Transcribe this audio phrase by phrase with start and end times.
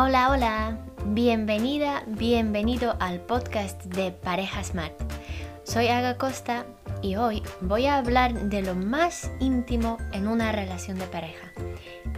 [0.00, 4.94] Hola, hola, bienvenida, bienvenido al podcast de Pareja Smart.
[5.64, 6.66] Soy Aga Costa
[7.02, 11.52] y hoy voy a hablar de lo más íntimo en una relación de pareja.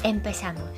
[0.02, 0.68] Empezamos.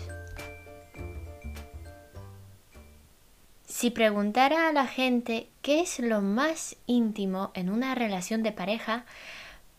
[3.66, 9.06] Si preguntara a la gente qué es lo más íntimo en una relación de pareja,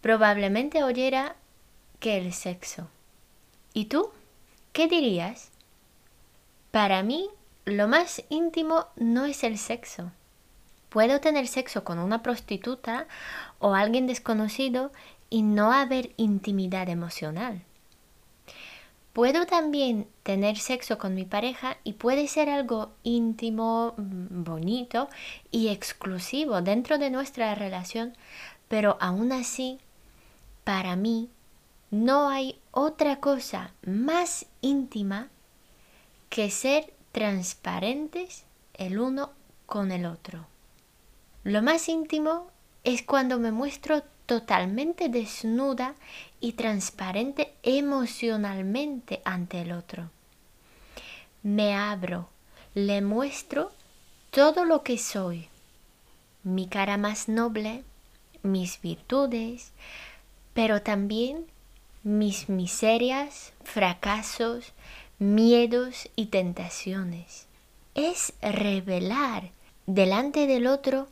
[0.01, 1.37] probablemente oyera
[2.01, 2.89] que el sexo.
[3.73, 4.11] ¿Y tú?
[4.73, 5.52] ¿Qué dirías?
[6.73, 7.29] Para mí,
[7.65, 10.11] lo más íntimo no es el sexo.
[10.89, 13.05] Puedo tener sexo con una prostituta
[13.59, 14.91] o alguien desconocido
[15.29, 17.61] y no haber intimidad emocional.
[19.13, 25.09] Puedo también tener sexo con mi pareja y puede ser algo íntimo, mm, bonito
[25.51, 28.17] y exclusivo dentro de nuestra relación,
[28.67, 29.77] pero aún así,
[30.63, 31.29] para mí,
[31.91, 35.29] no hay otra cosa más íntima
[36.33, 39.33] que ser transparentes el uno
[39.67, 40.47] con el otro.
[41.43, 42.47] Lo más íntimo
[42.83, 45.93] es cuando me muestro totalmente desnuda
[46.39, 50.09] y transparente emocionalmente ante el otro.
[51.43, 52.29] Me abro,
[52.73, 53.71] le muestro
[54.31, 55.49] todo lo que soy,
[56.41, 57.83] mi cara más noble,
[58.41, 59.71] mis virtudes,
[60.55, 61.45] pero también
[62.01, 64.73] mis miserias, fracasos,
[65.19, 67.47] miedos y tentaciones.
[67.95, 69.51] Es revelar
[69.85, 71.07] delante del otro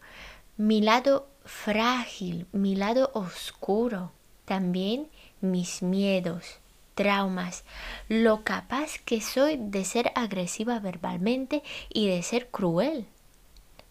[0.58, 4.12] mi lado frágil, mi lado oscuro,
[4.46, 5.08] también
[5.42, 6.60] mis miedos,
[6.96, 7.64] traumas,
[8.10, 13.08] lo capaz que soy de ser agresiva verbalmente y de ser cruel,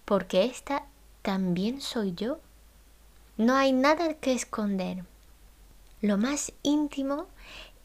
[0.05, 0.85] porque esta
[1.23, 2.39] también soy yo.
[3.37, 5.05] No hay nada que esconder.
[6.03, 7.27] Lo más íntimo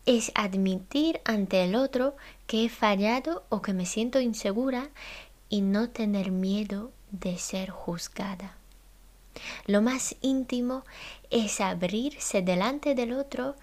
[0.05, 2.15] es admitir ante el otro
[2.47, 4.89] que he fallado o que me siento insegura
[5.49, 8.55] y no tener miedo de ser juzgada.
[9.65, 10.83] Lo más íntimo
[11.29, 13.55] es abrirse delante del otro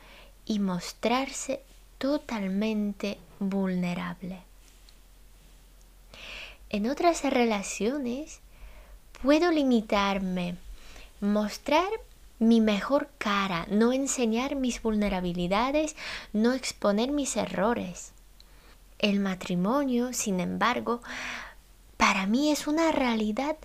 [0.45, 1.63] y mostrarse
[1.99, 4.41] totalmente vulnerable.
[6.71, 8.41] En otras relaciones
[9.23, 10.57] puedo limitarme,
[11.21, 11.89] mostrar
[12.43, 15.97] mi mejor cara, no enseñar mis vulnerabilidades,
[16.33, 18.13] no exponer mis errores.
[18.99, 21.03] El matrimonio, sin embargo,
[21.97, 23.57] para mí es una realidad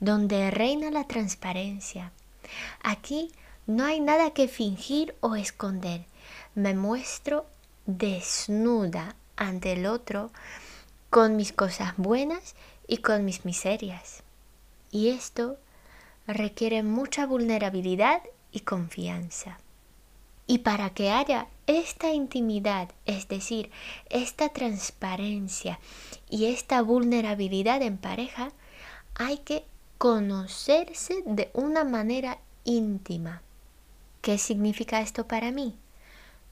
[0.00, 2.12] donde reina la transparencia.
[2.82, 3.32] Aquí
[3.66, 6.04] no hay nada que fingir o esconder.
[6.54, 7.46] Me muestro
[7.86, 10.30] desnuda ante el otro
[11.08, 12.54] con mis cosas buenas
[12.86, 14.22] y con mis miserias.
[14.90, 15.56] Y esto
[16.26, 18.22] requiere mucha vulnerabilidad
[18.52, 19.58] y confianza.
[20.46, 23.70] Y para que haya esta intimidad, es decir,
[24.10, 25.80] esta transparencia
[26.30, 28.52] y esta vulnerabilidad en pareja,
[29.14, 29.64] hay que
[29.98, 33.42] conocerse de una manera íntima.
[34.20, 35.74] ¿Qué significa esto para mí?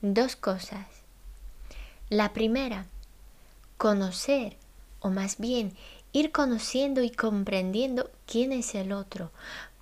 [0.00, 0.86] Dos cosas.
[2.08, 2.86] La primera,
[3.76, 4.56] conocer,
[5.00, 5.72] o más bien
[6.14, 9.32] ir conociendo y comprendiendo quién es el otro,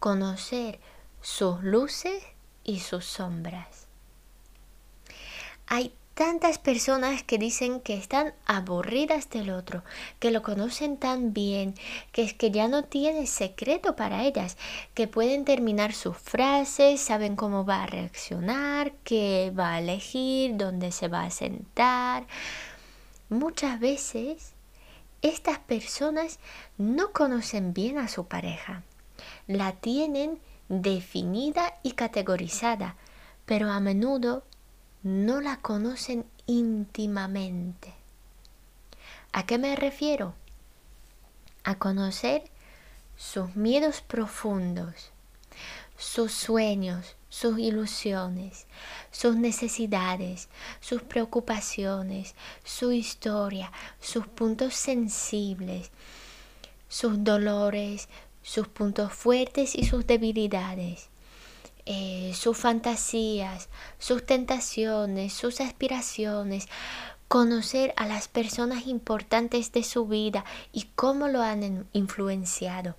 [0.00, 0.80] conocer
[1.20, 2.24] sus luces
[2.64, 3.86] y sus sombras.
[5.66, 9.84] Hay tantas personas que dicen que están aburridas del otro,
[10.20, 11.74] que lo conocen tan bien,
[12.12, 14.56] que es que ya no tiene secreto para ellas,
[14.94, 20.92] que pueden terminar sus frases, saben cómo va a reaccionar, qué va a elegir, dónde
[20.92, 22.26] se va a sentar.
[23.28, 24.51] Muchas veces
[25.22, 26.38] estas personas
[26.78, 28.82] no conocen bien a su pareja.
[29.46, 32.96] La tienen definida y categorizada,
[33.46, 34.44] pero a menudo
[35.02, 37.94] no la conocen íntimamente.
[39.32, 40.34] ¿A qué me refiero?
[41.64, 42.44] A conocer
[43.16, 45.10] sus miedos profundos,
[45.96, 48.66] sus sueños, sus ilusiones,
[49.10, 50.50] sus necesidades,
[50.80, 53.72] sus preocupaciones, su historia,
[54.02, 55.90] sus puntos sensibles,
[56.90, 58.10] sus dolores,
[58.42, 61.08] sus puntos fuertes y sus debilidades,
[61.86, 66.68] eh, sus fantasías, sus tentaciones, sus aspiraciones,
[67.32, 72.94] conocer a las personas importantes de su vida y cómo lo han influenciado,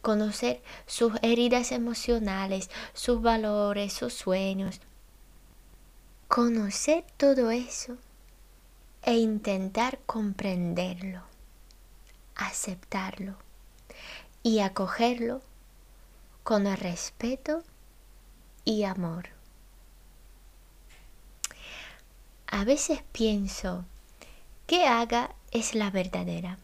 [0.00, 4.80] conocer sus heridas emocionales, sus valores, sus sueños.
[6.28, 7.98] Conocer todo eso
[9.02, 11.20] e intentar comprenderlo,
[12.36, 13.36] aceptarlo
[14.42, 15.42] y acogerlo
[16.42, 17.62] con respeto
[18.64, 19.33] y amor.
[22.54, 23.84] A veces pienso,
[24.68, 26.56] ¿qué haga es la verdadera?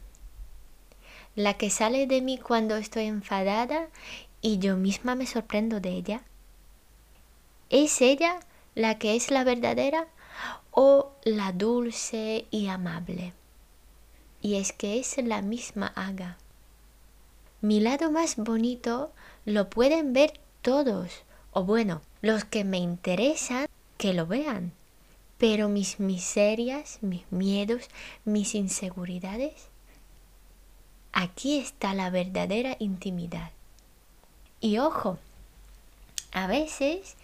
[1.35, 3.89] ¿La que sale de mí cuando estoy enfadada
[4.41, 6.23] y yo misma me sorprendo de ella?
[7.71, 8.39] ¿Es ella
[8.77, 10.07] la que es la verdadera
[10.71, 13.33] o la dulce y amable?
[14.41, 16.39] Y es que es la misma haga.
[17.63, 19.11] Mi lado más bonito
[19.45, 23.67] lo pueden ver todos, o bueno, los que me interesan
[23.99, 24.73] que lo vean.
[25.41, 27.89] Pero mis miserias, mis miedos,
[28.25, 29.55] mis inseguridades,
[31.13, 33.51] aquí está la verdadera intimidad.
[34.61, 35.19] Y ojo,
[36.33, 37.17] a veces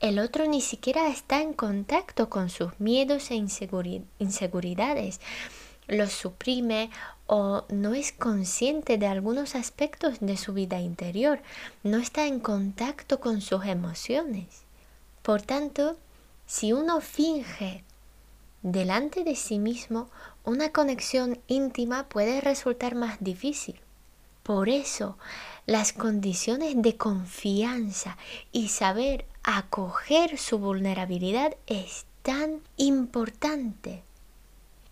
[0.00, 5.20] el otro ni siquiera está en contacto con sus miedos e inseguridades,
[5.86, 6.90] los suprime
[7.26, 11.40] o no es consciente de algunos aspectos de su vida interior,
[11.84, 14.64] no está en contacto con sus emociones.
[15.22, 15.96] Por tanto,
[16.46, 17.84] si uno finge
[18.62, 20.08] delante de sí mismo,
[20.44, 23.80] una conexión íntima puede resultar más difícil.
[24.42, 25.16] Por eso,
[25.66, 28.18] las condiciones de confianza
[28.52, 34.02] y saber acoger su vulnerabilidad es tan importante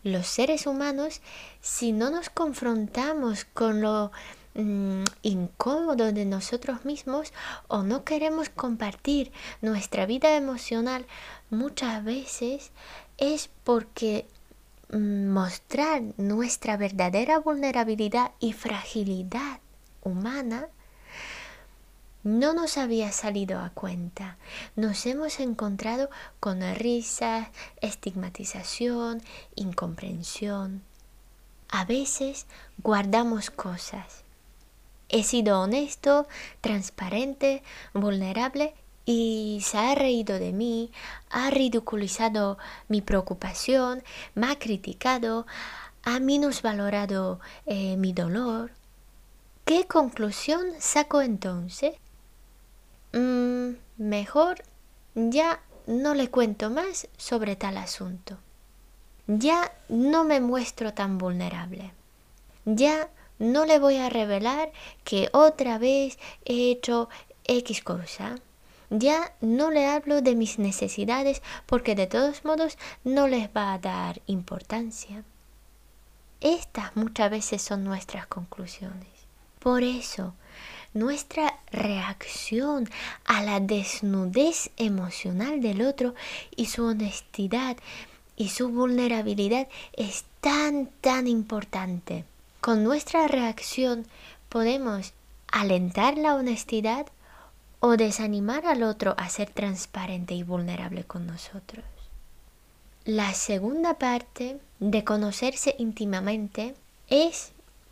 [0.03, 1.21] los seres humanos,
[1.61, 4.11] si no nos confrontamos con lo
[4.55, 7.33] mm, incómodo de nosotros mismos
[7.69, 11.07] o no queremos compartir nuestra vida emocional,
[11.51, 12.73] muchas veces
[13.19, 14.27] es porque
[14.91, 19.61] mm, mostrar nuestra verdadera vulnerabilidad y fragilidad
[20.03, 20.69] humana
[22.25, 24.37] no nos había salido a cuenta.
[24.77, 26.09] Nos hemos encontrado
[26.39, 27.49] con risas,
[27.81, 29.23] estigmatización,
[29.57, 30.83] incomprensión.
[31.69, 32.47] A veces
[32.79, 34.23] guardamos cosas.
[35.13, 36.27] He sido honesto,
[36.63, 37.63] transparente,
[37.93, 38.75] vulnerable
[39.05, 40.91] y se ha reído de mí,
[41.31, 42.57] ha ridiculizado
[42.89, 44.03] mi preocupación,
[44.35, 45.47] me ha criticado,
[46.03, 48.73] ha minusvalorado eh, mi dolor.
[49.67, 51.95] ¿Qué conclusión saco entonces?
[53.13, 54.63] Mm, mejor
[55.15, 58.39] ya no le cuento más sobre tal asunto.
[59.27, 61.93] Ya no me muestro tan vulnerable.
[62.65, 63.09] Ya
[63.43, 64.71] no le voy a revelar
[65.03, 67.09] que otra vez he hecho
[67.45, 68.37] X cosa.
[68.89, 73.79] Ya no le hablo de mis necesidades porque de todos modos no les va a
[73.79, 75.25] dar importancia.
[76.41, 79.09] Estas muchas veces son nuestras conclusiones.
[79.59, 80.35] Por eso,
[80.95, 82.89] nuestra reacción
[83.25, 86.15] a la desnudez emocional del otro
[86.55, 87.77] y su honestidad
[88.37, 92.25] y su vulnerabilidad es tan, tan importante.
[92.63, 94.07] Con nuestra reacción
[94.49, 95.15] podemos
[95.51, 97.07] alentar la honestidad
[97.81, 101.85] o desanimar al otro a ser transparente y vulnerable con nosotros.
[103.05, 106.77] La segunda parte de conocerse íntimamente
[107.09, 107.51] es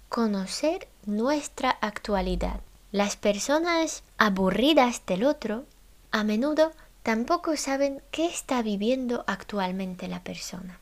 [0.09, 2.61] conocer nuestra actualidad.
[2.93, 5.65] Las personas aburridas del otro
[6.13, 6.71] a menudo
[7.03, 10.79] tampoco saben qué está viviendo actualmente la persona.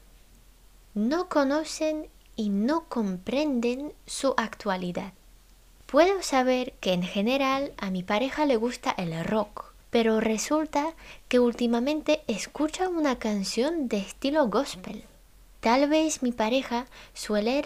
[0.93, 5.13] No conocen y no comprenden su actualidad.
[5.87, 10.95] Puedo saber que en general a mi pareja le gusta el rock, pero resulta
[11.27, 15.05] que últimamente escucha una canción de estilo gospel.
[15.59, 17.63] Tal vez mi pareja suele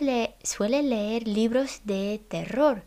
[0.82, 2.82] leer, libros de terror,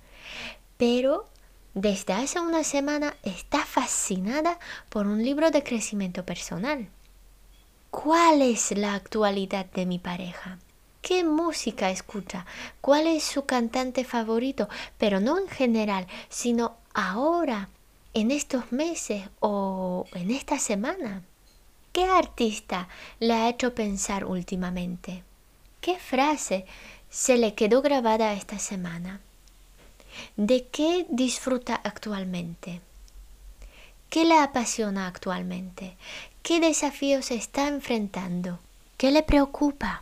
[0.77, 1.30] pero
[1.75, 4.58] desde hace una semana está fascinada
[4.89, 6.89] por un libro de crecimiento personal.
[7.92, 10.58] ¿Cuál es la actualidad de mi pareja?
[11.05, 12.47] ¿Qué música escucha?
[12.81, 14.67] ¿Cuál es su cantante favorito?
[14.97, 17.69] Pero no en general, sino ahora,
[18.15, 21.21] en estos meses o en esta semana.
[21.93, 22.88] ¿Qué artista
[23.19, 25.24] le ha hecho pensar últimamente?
[25.79, 26.65] ¿Qué frase
[27.07, 29.21] se le quedó grabada esta semana?
[30.35, 32.81] ¿De qué disfruta actualmente?
[34.09, 35.97] ¿Qué le apasiona actualmente?
[36.41, 38.57] ¿Qué desafíos está enfrentando?
[38.97, 40.01] ¿Qué le preocupa?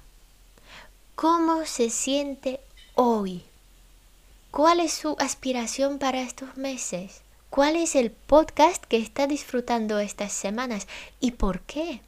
[1.24, 2.60] ¿Cómo se siente
[2.96, 3.44] hoy?
[4.52, 7.22] ¿Cuál es su aspiración para estos meses?
[7.50, 10.86] ¿Cuál es el podcast que está disfrutando estas semanas
[11.22, 12.02] y por qué?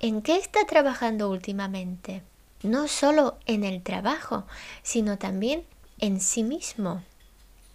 [0.00, 2.24] ¿En qué está trabajando últimamente?
[2.64, 4.44] No solo en el trabajo,
[4.82, 5.64] sino también
[6.00, 7.04] en sí mismo.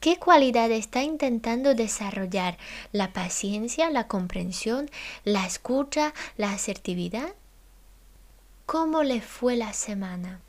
[0.01, 2.57] ¿Qué cualidad está intentando desarrollar?
[2.91, 4.91] ¿La paciencia, la comprensión,
[5.23, 7.33] la escucha, la asertividad?
[8.65, 10.41] ¿Cómo le fue la semana?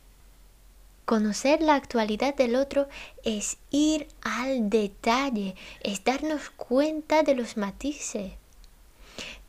[1.04, 2.88] Conocer la actualidad del otro
[3.24, 8.32] es ir al detalle, es darnos cuenta de los matices.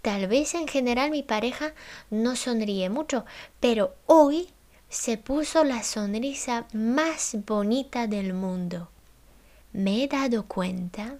[0.01, 1.73] Tal vez en general mi pareja
[2.09, 3.25] no sonríe mucho,
[3.61, 4.49] pero hoy
[4.89, 8.89] se puso la sonrisa más bonita del mundo.
[9.71, 11.15] Me he dado cuenta.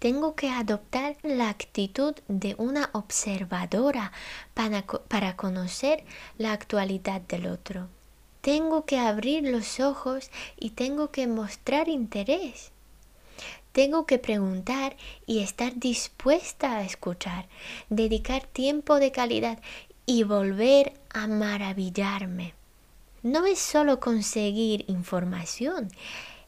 [0.00, 4.10] Tengo que adoptar la actitud de una observadora
[4.54, 6.04] para, para conocer
[6.36, 7.88] la actualidad del otro.
[8.42, 12.72] Tengo que abrir los ojos y tengo que mostrar interés.
[13.70, 14.96] Tengo que preguntar
[15.26, 17.46] y estar dispuesta a escuchar,
[17.88, 19.60] dedicar tiempo de calidad
[20.06, 22.54] y volver a maravillarme.
[23.22, 25.88] No es solo conseguir información,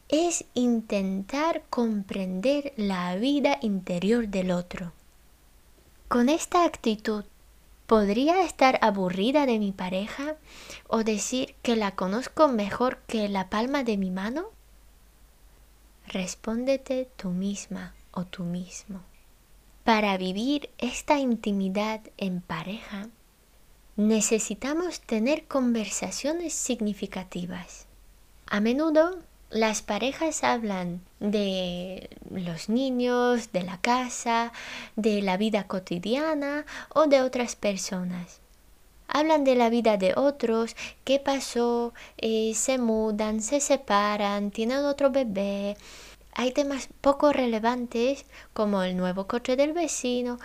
[0.08, 4.92] es intentar comprender la vida interior del otro.
[6.08, 7.24] Con esta actitud,
[7.86, 10.36] ¿podría estar aburrida de mi pareja
[10.88, 14.46] o decir que la conozco mejor que la palma de mi mano?
[16.06, 19.00] Respóndete tú misma o tú mismo.
[19.84, 23.08] Para vivir esta intimidad en pareja,
[23.96, 27.86] necesitamos tener conversaciones significativas.
[28.46, 29.18] A menudo
[29.54, 34.52] las parejas hablan de los niños, de la casa,
[34.96, 38.40] de la vida cotidiana o de otras personas.
[39.06, 45.10] Hablan de la vida de otros, qué pasó, eh, se mudan, se separan, tienen otro
[45.10, 45.76] bebé.
[46.32, 50.40] Hay temas poco relevantes como el nuevo coche del vecino,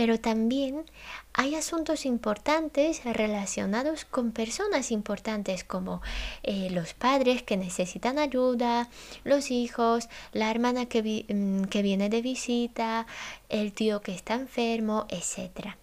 [0.00, 0.86] pero también
[1.34, 6.00] hay asuntos importantes relacionados con personas importantes como
[6.42, 8.88] eh, los padres que necesitan ayuda,
[9.24, 13.06] los hijos, la hermana que, mm, que viene de visita,
[13.50, 15.76] el tío que está enfermo, etc.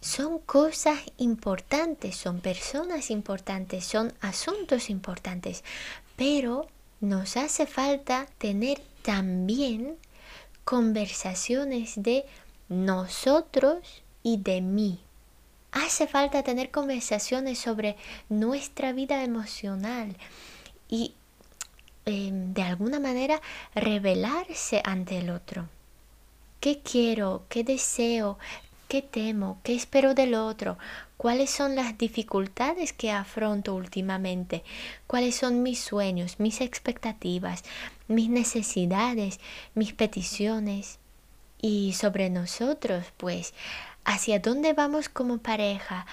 [0.00, 5.62] Son cosas importantes, son personas importantes, son asuntos importantes,
[6.16, 6.66] pero
[6.98, 9.96] nos hace falta tener también
[10.64, 12.24] conversaciones de
[12.70, 15.00] nosotros y de mí.
[15.72, 17.96] Hace falta tener conversaciones sobre
[18.28, 20.16] nuestra vida emocional
[20.88, 21.14] y
[22.06, 23.40] em, de alguna manera
[23.74, 25.68] revelarse ante el otro.
[26.60, 27.44] ¿Qué quiero?
[27.48, 28.38] ¿Qué deseo?
[28.88, 29.58] ¿Qué temo?
[29.62, 30.78] ¿Qué espero del otro?
[31.16, 34.64] ¿Cuáles son las dificultades que afronto últimamente?
[35.06, 37.62] ¿Cuáles son mis sueños, mis expectativas,
[38.08, 39.38] mis necesidades,
[39.74, 40.98] mis peticiones?
[41.60, 43.54] Y sobre nosotros, pues,
[44.04, 46.06] hacia dónde vamos como pareja,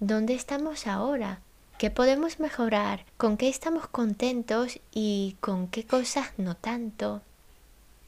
[0.00, 1.40] dónde estamos ahora,
[1.78, 7.22] qué podemos mejorar, con qué estamos contentos y con qué cosas no tanto.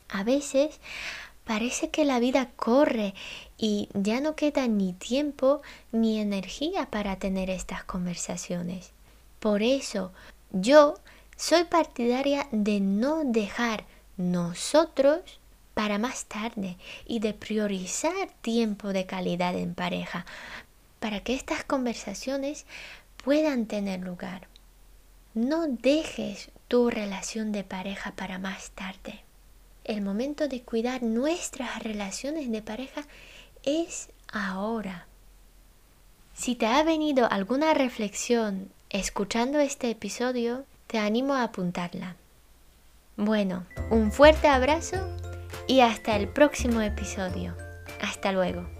[0.09, 0.81] A veces
[1.45, 3.15] parece que la vida corre
[3.59, 5.62] y ya no queda ni tiempo
[5.93, 8.93] ni energía para tener estas conversaciones.
[9.41, 10.12] Por eso
[10.50, 10.95] yo
[11.37, 13.85] soy partidaria de no dejar
[14.17, 15.21] nosotros
[15.76, 20.25] para más tarde y de priorizar tiempo de calidad en pareja
[21.00, 22.64] para que estas conversaciones
[23.23, 24.49] puedan tener lugar.
[25.35, 29.21] No dejes tu relación de pareja para más tarde.
[29.85, 33.02] El momento de cuidar nuestras relaciones de pareja
[33.62, 35.06] es ahora.
[36.33, 42.16] Si te ha venido alguna reflexión escuchando este episodio, te animo a apuntarla.
[43.18, 44.97] Bueno, un fuerte abrazo
[45.66, 47.56] y hasta el próximo episodio.
[48.00, 48.75] Hasta luego.